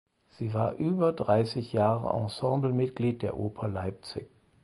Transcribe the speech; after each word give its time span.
Sie 0.39 0.55
war 0.55 0.73
über 0.77 1.13
dreißig 1.13 1.73
Jahre 1.73 2.19
Ensemblemitglied 2.19 3.21
der 3.21 3.37
Oper 3.37 3.67
Leipzig. 3.67 4.25